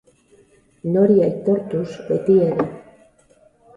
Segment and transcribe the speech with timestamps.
[0.95, 2.67] Nori aitortuz, beti ere.